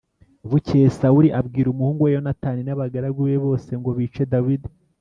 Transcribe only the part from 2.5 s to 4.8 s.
n’abagaragu be bose ngo bice Dawidi.